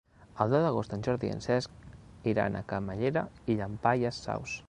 El 0.45 0.53
deu 0.53 0.61
d'agost 0.63 0.95
en 0.95 1.03
Jordi 1.07 1.29
i 1.31 1.33
en 1.33 1.43
Cesc 1.47 2.25
iran 2.33 2.57
a 2.57 2.63
Camallera 2.73 3.25
i 3.55 3.61
Llampaies 3.61 4.25
Saus. 4.29 4.59